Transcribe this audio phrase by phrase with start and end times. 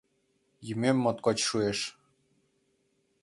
[0.65, 1.79] Йӱмем моткоч шуэш.